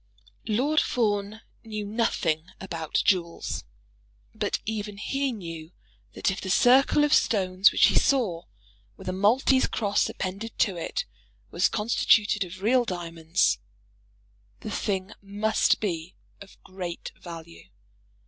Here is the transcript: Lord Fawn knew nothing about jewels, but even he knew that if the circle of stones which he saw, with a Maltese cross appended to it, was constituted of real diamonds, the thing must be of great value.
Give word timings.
Lord 0.47 0.79
Fawn 0.79 1.41
knew 1.63 1.85
nothing 1.85 2.47
about 2.59 3.03
jewels, 3.05 3.65
but 4.33 4.57
even 4.65 4.97
he 4.97 5.31
knew 5.31 5.73
that 6.13 6.31
if 6.31 6.41
the 6.41 6.49
circle 6.49 7.03
of 7.03 7.13
stones 7.13 7.71
which 7.71 7.85
he 7.85 7.93
saw, 7.95 8.45
with 8.97 9.07
a 9.07 9.13
Maltese 9.13 9.67
cross 9.67 10.09
appended 10.09 10.57
to 10.57 10.75
it, 10.75 11.05
was 11.51 11.69
constituted 11.69 12.43
of 12.43 12.63
real 12.63 12.83
diamonds, 12.83 13.59
the 14.61 14.71
thing 14.71 15.11
must 15.21 15.79
be 15.79 16.15
of 16.41 16.57
great 16.63 17.11
value. 17.21 17.65